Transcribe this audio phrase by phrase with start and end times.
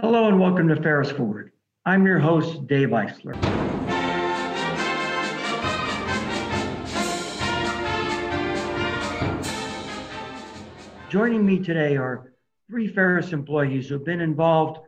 [0.00, 1.50] Hello and welcome to Ferris Forward.
[1.84, 3.34] I'm your host, Dave Eisler.
[11.10, 12.32] Joining me today are
[12.70, 14.78] three Ferris employees who have been involved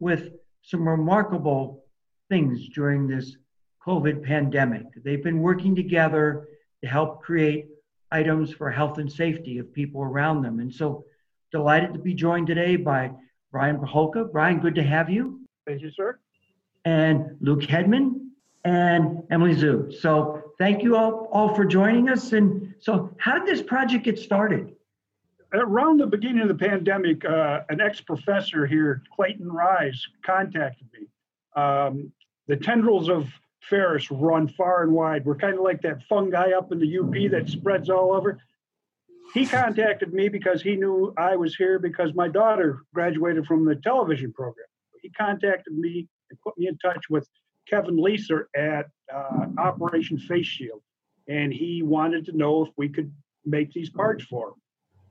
[0.00, 1.86] with some remarkable
[2.28, 3.38] things during this
[3.86, 4.84] COVID pandemic.
[5.02, 6.46] They've been working together
[6.82, 7.68] to help create
[8.12, 10.60] items for health and safety of people around them.
[10.60, 11.06] And so
[11.52, 13.12] delighted to be joined today by
[13.50, 14.30] Brian Pacholka.
[14.30, 15.40] Brian, good to have you.
[15.66, 16.18] Thank you, sir.
[16.84, 18.28] And Luke Hedman
[18.64, 19.92] and Emily Zhu.
[19.92, 22.32] So thank you all, all for joining us.
[22.32, 24.74] And so how did this project get started?
[25.52, 31.06] Around the beginning of the pandemic, uh, an ex-professor here, Clayton Rise, contacted me.
[31.60, 32.12] Um,
[32.48, 33.28] the tendrils of
[33.60, 35.24] Ferris run far and wide.
[35.24, 38.38] We're kind of like that fungi up in the UP that spreads all over.
[39.34, 43.76] He contacted me because he knew I was here because my daughter graduated from the
[43.76, 44.66] television program.
[45.02, 47.28] He contacted me and put me in touch with
[47.68, 50.82] Kevin Leeser at uh, Operation Face Shield,
[51.28, 53.12] and he wanted to know if we could
[53.44, 54.54] make these parts for him.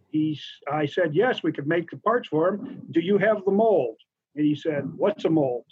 [0.09, 2.81] He's, I said, yes, we could make the parts for him.
[2.91, 3.97] Do you have the mold?
[4.35, 5.65] And he said, what's a mold?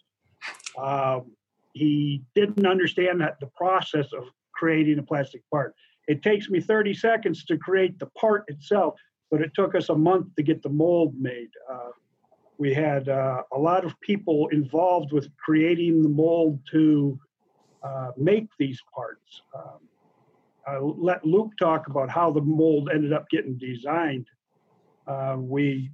[0.78, 1.32] Um,
[1.74, 5.74] he didn't understand that the process of creating a plastic part.
[6.08, 8.96] It takes me 30 seconds to create the part itself,
[9.32, 11.50] but it took us a month to get the mold made.
[11.72, 11.90] Uh,
[12.58, 17.20] we had uh, a lot of people involved with creating the mold to
[17.84, 19.42] uh, make these parts.
[19.56, 19.80] Um,
[20.68, 24.28] I'll let Luke talk about how the mold ended up getting designed.
[25.08, 25.92] Uh, we,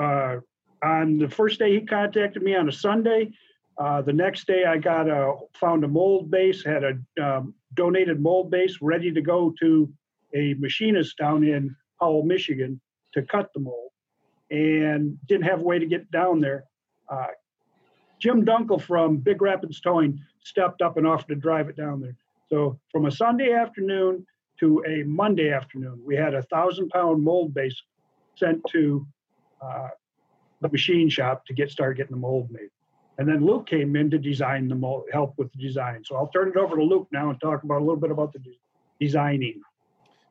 [0.00, 0.36] uh,
[0.84, 3.30] on the first day he contacted me on a Sunday,
[3.78, 8.20] uh, the next day, I got a found a mold base, had a um, donated
[8.20, 9.92] mold base ready to go to
[10.34, 12.80] a machinist down in Howell, Michigan,
[13.14, 13.90] to cut the mold,
[14.50, 16.64] and didn't have a way to get down there.
[17.08, 17.26] Uh,
[18.20, 22.16] Jim Dunkel from Big Rapids Towing stepped up and offered to drive it down there.
[22.48, 24.26] So from a Sunday afternoon
[24.60, 27.80] to a Monday afternoon, we had a thousand pound mold base
[28.36, 29.06] sent to
[29.60, 29.88] uh,
[30.60, 32.70] the machine shop to get started getting the mold made.
[33.18, 36.02] And then Luke came in to design the help with the design.
[36.04, 38.32] So I'll turn it over to Luke now and talk about a little bit about
[38.32, 38.58] the de-
[39.00, 39.60] designing.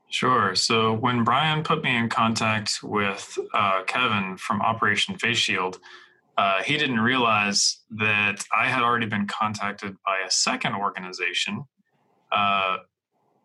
[0.09, 0.53] Sure.
[0.53, 5.79] So when Brian put me in contact with uh, Kevin from Operation Face Shield,
[6.37, 11.63] uh, he didn't realize that I had already been contacted by a second organization
[12.31, 12.77] uh,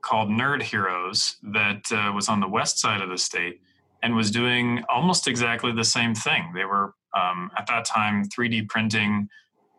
[0.02, 3.60] called Nerd Heroes that uh, was on the west side of the state
[4.02, 6.52] and was doing almost exactly the same thing.
[6.54, 9.28] They were um, at that time 3D printing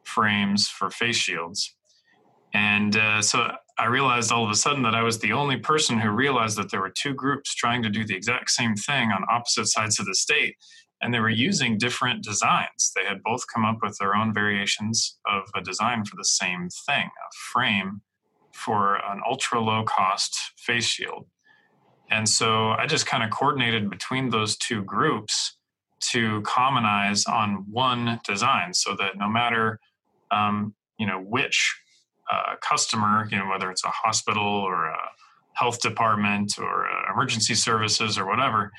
[0.04, 1.76] frames for face shields.
[2.54, 6.00] And uh, so I realized all of a sudden that I was the only person
[6.00, 9.24] who realized that there were two groups trying to do the exact same thing on
[9.30, 10.56] opposite sides of the state.
[11.02, 12.92] And they were using different designs.
[12.96, 16.68] They had both come up with their own variations of a design for the same
[16.88, 18.02] thing a frame
[18.54, 21.28] for an ultra low cost face shield.
[22.12, 25.56] And so I just kind of coordinated between those two groups
[26.00, 29.80] to commonize on one design so that no matter
[30.32, 31.76] um, you know which
[32.32, 34.98] uh, customer you know whether it's a hospital or a
[35.54, 38.72] health department or uh, emergency services or whatever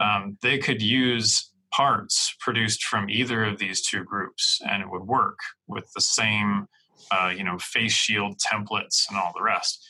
[0.00, 5.02] um, they could use parts produced from either of these two groups and it would
[5.02, 6.66] work with the same
[7.10, 9.84] uh, you know face shield templates and all the rest.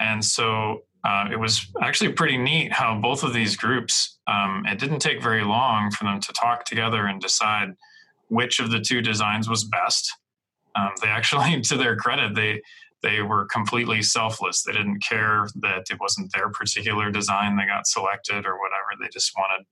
[0.00, 4.78] And so uh, it was actually pretty neat how both of these groups, um, it
[4.78, 7.74] didn't take very long for them to talk together and decide
[8.28, 10.12] which of the two designs was best.
[10.76, 12.62] Um, they actually, to their credit, they
[13.02, 14.62] they were completely selfless.
[14.62, 18.90] They didn't care that it wasn't their particular design that got selected or whatever.
[19.00, 19.66] They just wanted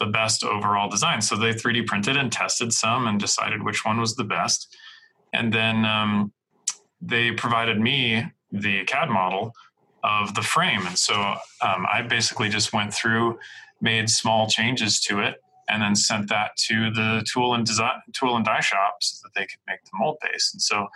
[0.00, 1.20] the best overall design.
[1.22, 4.76] So they 3D printed and tested some and decided which one was the best.
[5.32, 6.32] And then um,
[7.00, 9.52] they provided me the CAD model
[10.04, 10.86] of the frame.
[10.86, 11.14] And so
[11.62, 13.38] um, I basically just went through,
[13.80, 15.36] made small changes to it,
[15.68, 19.38] and then sent that to the tool and design tool and die shop so that
[19.38, 20.50] they could make the mold base.
[20.52, 20.88] And so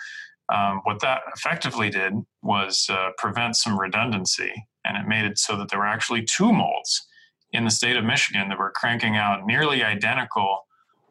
[0.54, 2.12] um, what that effectively did
[2.42, 4.52] was uh, prevent some redundancy,
[4.84, 7.06] and it made it so that there were actually two molds
[7.52, 10.66] in the state of Michigan that were cranking out nearly identical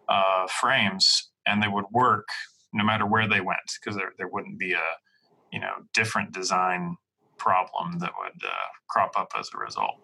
[0.08, 2.28] uh, frames, and they would work
[2.74, 4.86] no matter where they went because there, there wouldn't be a
[5.52, 6.96] you know different design
[7.38, 8.52] problem that would uh,
[8.90, 9.96] crop up as a result.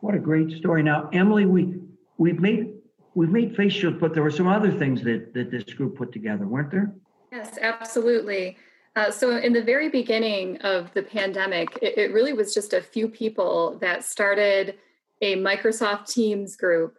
[0.00, 0.82] What a great story!
[0.82, 1.80] Now, Emily, we
[2.18, 2.72] we've made
[3.14, 6.12] we've made face shields, but there were some other things that that this group put
[6.12, 6.94] together, weren't there?
[7.30, 8.56] Yes, absolutely.
[8.94, 12.82] Uh, so, in the very beginning of the pandemic, it, it really was just a
[12.82, 14.74] few people that started
[15.22, 16.98] a Microsoft Teams group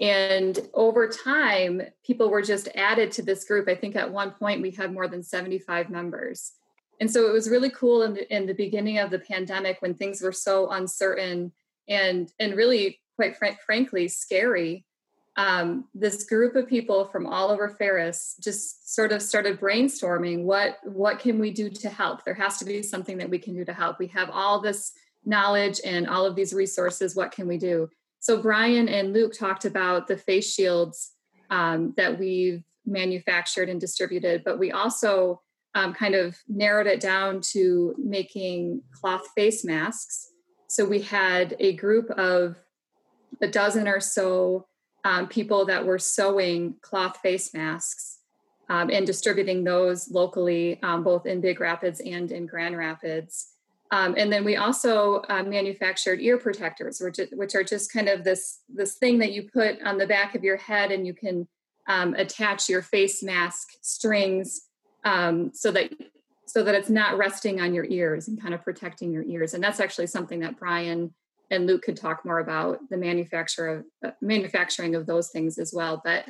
[0.00, 3.68] And over time, people were just added to this group.
[3.68, 6.52] I think at one point we had more than 75 members.
[7.00, 9.94] And so it was really cool in the, in the beginning of the pandemic when
[9.94, 11.52] things were so uncertain
[11.88, 14.84] and, and really, quite fr- frankly, scary.
[15.36, 20.78] Um, this group of people from all over Ferris just sort of started brainstorming what
[20.82, 22.24] what can we do to help?
[22.24, 24.00] There has to be something that we can do to help.
[24.00, 24.92] We have all this
[25.24, 27.14] knowledge and all of these resources.
[27.14, 27.88] What can we do?
[28.18, 31.12] So Brian and Luke talked about the face shields
[31.50, 35.40] um, that we've manufactured and distributed, but we also
[35.78, 40.32] um, kind of narrowed it down to making cloth face masks.
[40.66, 42.56] So we had a group of
[43.40, 44.66] a dozen or so
[45.04, 48.18] um, people that were sewing cloth face masks
[48.68, 53.52] um, and distributing those locally, um, both in Big Rapids and in Grand Rapids.
[53.92, 58.24] Um, and then we also uh, manufactured ear protectors, which, which are just kind of
[58.24, 61.48] this this thing that you put on the back of your head, and you can
[61.88, 64.67] um, attach your face mask strings
[65.04, 65.92] um, so that
[66.46, 69.52] so that it's not resting on your ears and kind of protecting your ears.
[69.52, 71.12] And that's actually something that Brian
[71.50, 75.72] and Luke could talk more about the manufacture of uh, manufacturing of those things as
[75.74, 76.00] well.
[76.02, 76.24] But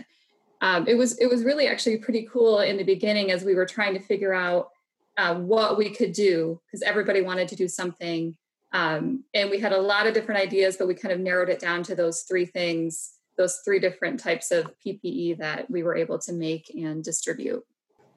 [0.60, 3.66] um, it was it was really actually pretty cool in the beginning as we were
[3.66, 4.70] trying to figure out
[5.16, 8.36] uh, what we could do because everybody wanted to do something.
[8.72, 11.60] Um, and we had a lot of different ideas, but we kind of narrowed it
[11.60, 16.18] down to those three things, those three different types of PPE that we were able
[16.20, 17.64] to make and distribute.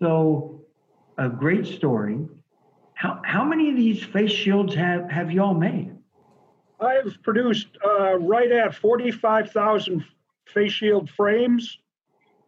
[0.02, 0.62] So,
[1.20, 2.28] a great story.
[2.96, 5.96] How, how many of these face shields have, have y'all made?
[6.80, 10.04] I've produced uh, right at 45,000
[10.48, 11.78] face shield frames.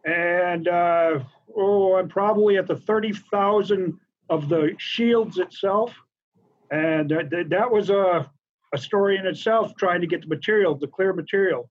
[0.04, 1.20] And uh,
[1.56, 4.00] oh, I'm probably at the 30,000
[4.30, 5.94] of the shields itself.
[6.72, 8.28] And that, that was a,
[8.72, 11.70] a story in itself, trying to get the material, the clear material.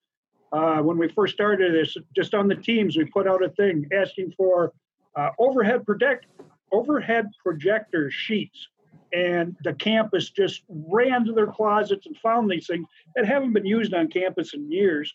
[0.53, 3.85] Uh, when we first started this, just on the teams, we put out a thing
[3.93, 4.71] asking for
[5.15, 6.25] uh, overhead protect
[6.73, 8.67] overhead projector sheets,
[9.13, 13.65] and the campus just ran to their closets and found these things that haven't been
[13.65, 15.13] used on campus in years,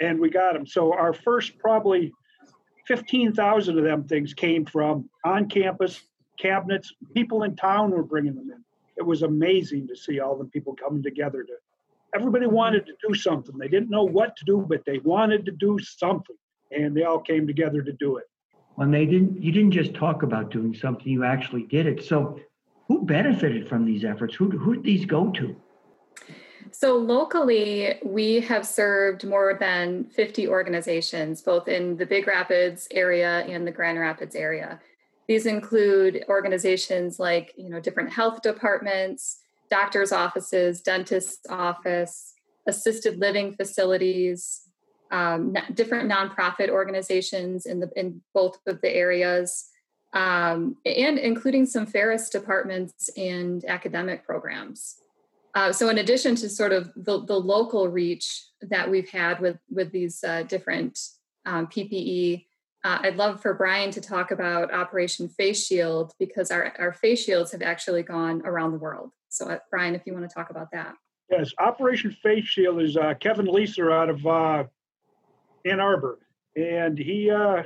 [0.00, 0.66] and we got them.
[0.66, 2.12] So our first probably
[2.86, 6.00] 15,000 of them things came from on campus
[6.38, 6.92] cabinets.
[7.14, 8.64] People in town were bringing them in.
[8.96, 11.52] It was amazing to see all the people coming together to.
[12.14, 13.56] Everybody wanted to do something.
[13.58, 16.36] They didn't know what to do, but they wanted to do something,
[16.70, 18.29] and they all came together to do it.
[18.80, 22.02] When they didn't, you didn't just talk about doing something; you actually did it.
[22.02, 22.40] So,
[22.88, 24.34] who benefited from these efforts?
[24.34, 25.54] Who who did these go to?
[26.70, 33.40] So, locally, we have served more than 50 organizations, both in the Big Rapids area
[33.40, 34.80] and the Grand Rapids area.
[35.28, 42.32] These include organizations like, you know, different health departments, doctors' offices, dentist's office,
[42.66, 44.69] assisted living facilities,
[45.10, 49.68] um, different nonprofit organizations in the in both of the areas,
[50.12, 54.96] um, and including some Ferris departments and academic programs.
[55.54, 59.58] Uh, so, in addition to sort of the, the local reach that we've had with
[59.70, 60.98] with these uh, different
[61.46, 62.44] um, PPE
[62.82, 67.22] uh, I'd love for Brian to talk about Operation Face Shield because our, our face
[67.22, 69.10] shields have actually gone around the world.
[69.28, 70.94] So, uh, Brian, if you want to talk about that.
[71.30, 74.64] Yes, Operation Face Shield is uh, Kevin Leeser out of uh,
[75.64, 76.18] Ann Arbor,
[76.56, 77.62] and he uh,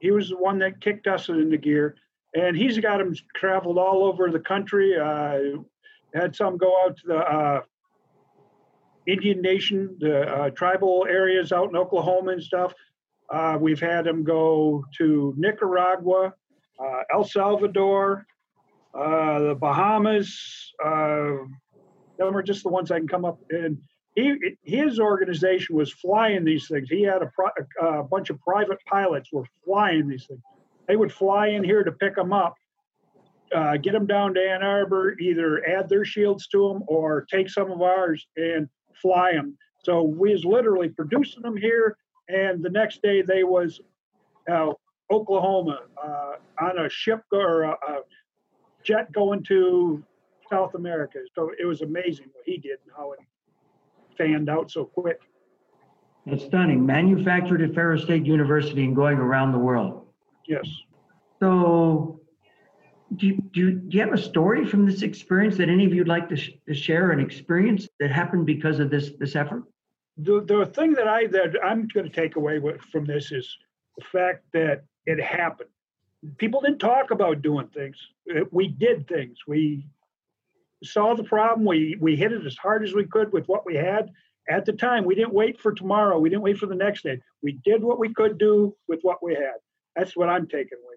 [0.00, 1.96] he was the one that kicked us into gear,
[2.34, 4.96] and he's got him traveled all over the country.
[4.98, 5.62] Uh,
[6.14, 7.62] had some go out to the
[9.06, 12.74] Indian Nation, the tribal areas out in Oklahoma and stuff.
[13.30, 16.32] Uh, we've had them go to Nicaragua,
[16.78, 18.26] uh, El Salvador,
[18.94, 20.72] uh, the Bahamas.
[20.82, 21.44] Uh,
[22.18, 23.38] them are just the ones I can come up.
[23.50, 23.78] And
[24.18, 26.88] he, his organization was flying these things.
[26.88, 27.30] He had a,
[27.84, 30.40] a bunch of private pilots were flying these things.
[30.86, 32.54] They would fly in here to pick them up,
[33.54, 37.48] uh, get them down to Ann Arbor, either add their shields to them or take
[37.48, 38.68] some of ours and
[39.00, 39.56] fly them.
[39.84, 41.96] So we was literally producing them here
[42.28, 43.80] and the next day they was
[44.50, 44.72] uh,
[45.10, 48.00] Oklahoma uh, on a ship or a, a,
[48.84, 50.02] jet going to
[50.48, 51.18] South America.
[51.34, 53.18] So it was amazing what he did and how it
[54.18, 55.20] fanned out so quick.
[56.26, 56.84] It's stunning.
[56.84, 60.08] Manufactured at Ferris State University and going around the world.
[60.46, 60.68] Yes.
[61.40, 62.20] So,
[63.16, 65.94] do you, do, you, do you have a story from this experience that any of
[65.94, 67.12] you'd like to, sh- to share?
[67.12, 69.62] An experience that happened because of this this effort?
[70.18, 73.56] the the thing that I that I'm going to take away with, from this is
[73.96, 75.70] the fact that it happened.
[76.36, 77.96] People didn't talk about doing things.
[78.50, 79.38] We did things.
[79.46, 79.86] We
[80.84, 81.66] saw the problem.
[81.66, 84.10] We we hit it as hard as we could with what we had,
[84.48, 85.04] at the time.
[85.04, 86.18] We didn't wait for tomorrow.
[86.18, 87.20] We didn't wait for the next day.
[87.42, 89.56] We did what we could do with what we had.
[89.96, 90.96] That's what I'm taking away.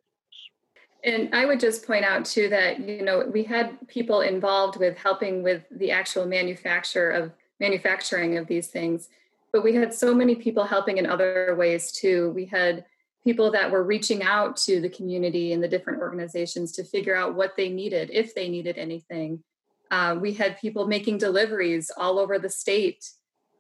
[1.04, 4.98] And I would just point out too that you know we had people involved with
[4.98, 9.10] helping with the actual manufacture of manufacturing of these things,
[9.52, 12.32] but we had so many people helping in other ways too.
[12.36, 12.86] We had
[13.24, 17.36] people that were reaching out to the community and the different organizations to figure out
[17.36, 19.44] what they needed, if they needed anything.
[19.92, 23.06] Uh, we had people making deliveries all over the state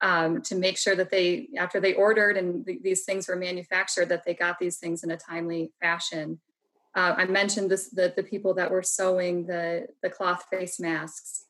[0.02, 4.08] um, to make sure that they, after they ordered and th- these things were manufactured,
[4.10, 6.40] that they got these things in a timely fashion.
[6.96, 11.46] Uh, I mentioned this the, the people that were sewing the, the cloth face masks,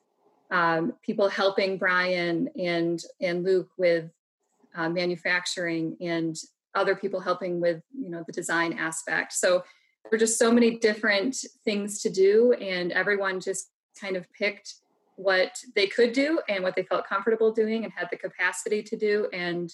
[0.50, 4.10] um, people helping Brian and, and Luke with
[4.76, 6.36] uh, manufacturing and
[6.76, 9.64] other people helping with you know the design aspect so
[10.04, 11.36] there were just so many different
[11.66, 13.70] things to do and everyone just
[14.00, 14.76] kind of picked
[15.16, 18.98] what they could do and what they felt comfortable doing and had the capacity to
[18.98, 19.74] do and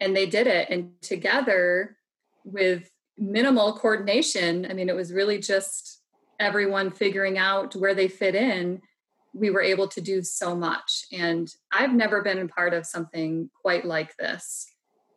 [0.00, 0.68] and they did it.
[0.70, 1.96] And together
[2.44, 6.02] with minimal coordination i mean it was really just
[6.38, 8.80] everyone figuring out where they fit in
[9.34, 11.04] we were able to do so much.
[11.12, 14.66] And i've never been a part of something quite like this.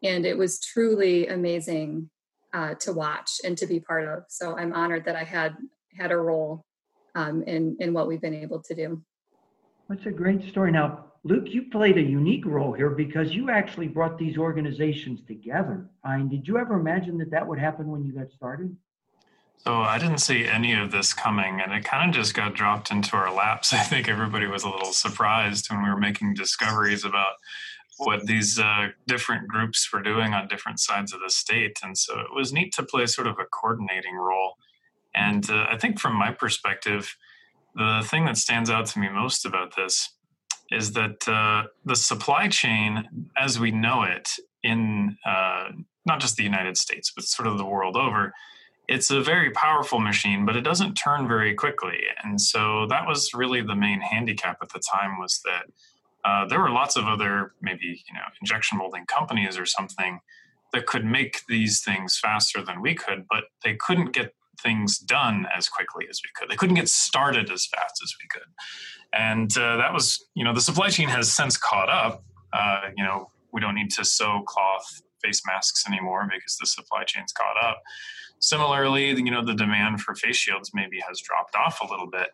[0.04, 2.10] And it was truly amazing
[2.54, 4.24] uh, to watch and to be part of.
[4.30, 5.56] So I'm honored that I had
[5.98, 6.66] had a role
[7.16, 9.02] um, in in what we've been able to do.
[9.90, 10.72] That's a great story.
[10.72, 15.90] Now, Luke, you played a unique role here because you actually brought these organizations together.
[16.04, 18.76] I mean, did you ever imagine that that would happen when you got started?
[19.58, 22.90] So I didn't see any of this coming, and it kind of just got dropped
[22.90, 23.74] into our laps.
[23.74, 27.34] I think everybody was a little surprised when we were making discoveries about
[27.98, 31.78] what these uh, different groups were doing on different sides of the state.
[31.84, 34.54] And so it was neat to play sort of a coordinating role.
[35.16, 37.16] And uh, I think from my perspective,
[37.76, 40.10] the thing that stands out to me most about this
[40.72, 44.30] is that uh, the supply chain, as we know it
[44.64, 45.70] in uh,
[46.06, 48.34] not just the United States, but sort of the world over,
[48.88, 52.00] it's a very powerful machine, but it doesn't turn very quickly.
[52.24, 55.66] And so that was really the main handicap at the time was that
[56.24, 60.20] uh, there were lots of other maybe you know injection molding companies or something
[60.74, 65.48] that could make these things faster than we could, but they couldn't get things done
[65.56, 66.50] as quickly as we could.
[66.50, 68.50] They couldn't get started as fast as we could,
[69.14, 72.24] and uh, that was you know the supply chain has since caught up.
[72.54, 77.04] Uh, you know we don't need to sew cloth face masks anymore because the supply
[77.04, 77.82] chain's caught up.
[78.40, 82.30] Similarly, you know the demand for face shields maybe has dropped off a little bit,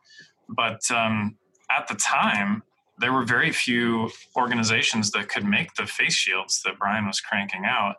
[0.50, 1.38] but um,
[1.70, 2.64] at the time
[3.00, 7.64] there were very few organizations that could make the face shields that Brian was cranking
[7.66, 7.98] out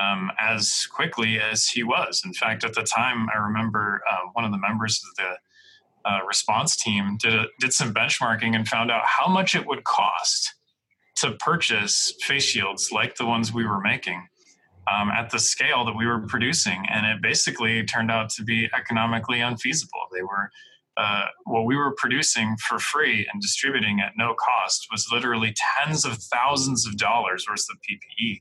[0.00, 2.22] um, as quickly as he was.
[2.24, 6.20] In fact, at the time, I remember uh, one of the members of the uh,
[6.26, 10.54] response team did a, did some benchmarking and found out how much it would cost
[11.16, 14.26] to purchase face shields like the ones we were making.
[14.90, 18.70] Um, at the scale that we were producing, and it basically turned out to be
[18.74, 20.00] economically unfeasible.
[20.14, 20.50] They were
[20.98, 26.04] uh, what we were producing for free and distributing at no cost was literally tens
[26.04, 28.40] of thousands of dollars worth of PPE.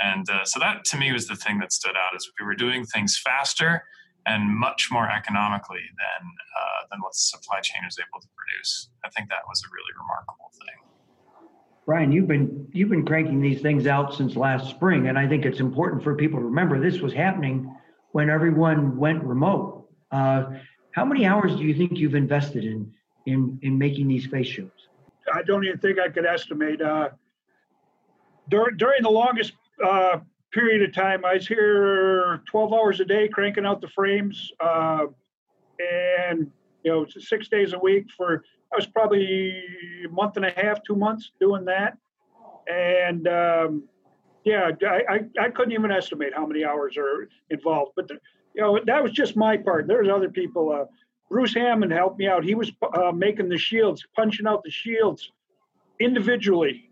[0.00, 2.54] And uh, so that to me was the thing that stood out is we were
[2.54, 3.84] doing things faster
[4.26, 8.88] and much more economically than uh, than what the supply chain was able to produce.
[9.04, 10.86] I think that was a really remarkable thing.
[11.86, 15.44] Brian, you've been you've been cranking these things out since last spring, and I think
[15.44, 17.72] it's important for people to remember this was happening
[18.12, 19.88] when everyone went remote.
[20.10, 20.46] Uh,
[20.90, 22.92] how many hours do you think you've invested in
[23.26, 24.88] in in making these face shields?
[25.32, 26.80] I don't even think I could estimate.
[26.80, 27.10] Uh,
[28.48, 29.52] during during the longest
[29.84, 30.18] uh,
[30.52, 35.06] period of time, I was here 12 hours a day cranking out the frames, uh,
[35.78, 36.50] and
[36.82, 38.44] you know six days a week for.
[38.72, 39.62] I was probably
[40.04, 41.96] a month and a half, two months doing that,
[42.66, 43.84] and um,
[44.44, 47.92] yeah, I, I, I couldn't even estimate how many hours are involved.
[47.96, 48.18] But the,
[48.54, 49.88] you know, that was just my part.
[49.88, 50.72] There's other people.
[50.72, 50.84] Uh,
[51.28, 52.44] Bruce Hammond helped me out.
[52.44, 55.32] He was uh, making the shields, punching out the shields
[55.98, 56.85] individually,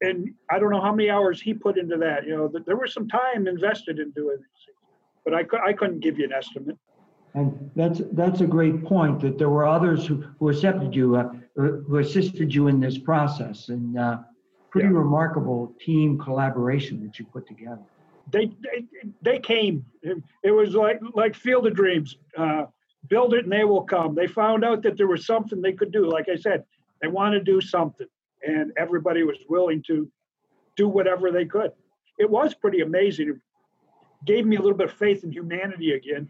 [0.00, 2.26] and I don't know how many hours he put into that.
[2.26, 4.74] You know, there was some time invested in doing this,
[5.24, 6.78] but I, I couldn't give you an estimate.
[7.34, 9.20] And that's that's a great point.
[9.20, 13.68] That there were others who, who accepted you, uh, who assisted you in this process,
[13.68, 14.18] and uh,
[14.70, 14.94] pretty yeah.
[14.94, 17.82] remarkable team collaboration that you put together
[18.30, 18.86] they, they
[19.22, 19.84] they came.
[20.02, 22.16] It was like like Field of Dreams.
[22.36, 22.66] Uh,
[23.08, 24.14] build it and they will come.
[24.14, 26.08] They found out that there was something they could do.
[26.08, 26.64] Like I said,
[27.00, 28.06] they want to do something,
[28.46, 30.10] and everybody was willing to
[30.76, 31.72] do whatever they could.
[32.18, 33.30] It was pretty amazing.
[33.30, 33.36] It
[34.26, 36.28] gave me a little bit of faith in humanity again.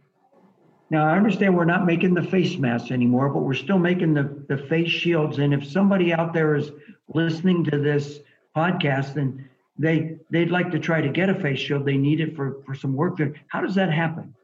[0.91, 4.45] Now I understand we're not making the face masks anymore, but we're still making the,
[4.49, 5.39] the face shields.
[5.39, 6.73] And if somebody out there is
[7.09, 8.21] listening to this
[8.57, 9.49] podcast and
[9.79, 11.85] they they'd like to try to get a face shield.
[11.85, 13.35] They need it for for some work there.
[13.49, 14.35] How does that happen?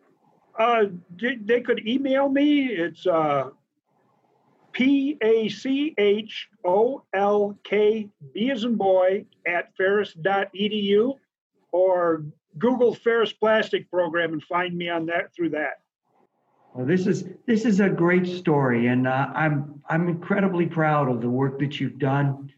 [0.58, 0.84] Uh,
[1.18, 2.68] they could email me.
[2.68, 3.50] It's uh,
[4.76, 11.14] P A C H O L K B as in boy at ferris.edu
[11.72, 12.24] or
[12.58, 15.80] Google Ferris Plastic Program and find me on that through that.
[16.74, 21.22] Well, this is this is a great story, and uh, I'm I'm incredibly proud of
[21.22, 22.52] the work that you've done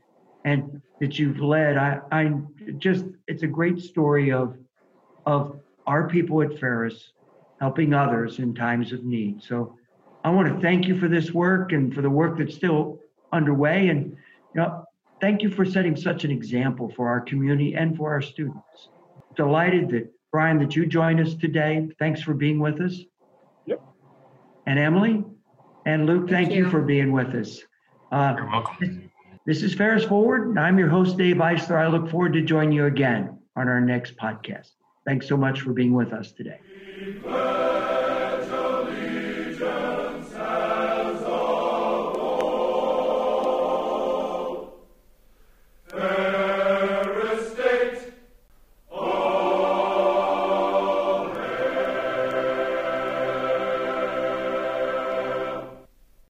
[0.45, 1.77] and that you've led.
[1.77, 2.33] I I
[2.79, 4.57] just it's a great story of
[5.25, 7.13] of our people at Ferris
[7.61, 9.41] helping others in times of need.
[9.41, 9.78] So
[10.29, 12.99] I want to thank you for this work and for the work that's still
[13.33, 13.89] underway.
[13.89, 14.11] And
[14.55, 14.85] you know,
[15.23, 18.91] thank you for setting such an example for our community and for our students.
[19.37, 21.89] Delighted that Brian that you joined us today.
[21.99, 23.01] Thanks for being with us.
[23.65, 23.83] Yep.
[24.67, 25.25] And Emily
[25.87, 26.65] and Luke, thank, Thank you.
[26.65, 26.71] you.
[26.71, 27.63] for being with us.
[28.13, 29.11] Uh, You're welcome.
[29.47, 30.49] this is Ferris Forward.
[30.49, 31.77] and I'm your host, Dave Eisler.
[31.83, 34.73] I look forward to joining you again on our next podcast.
[35.07, 36.61] Thanks so much for being with us today.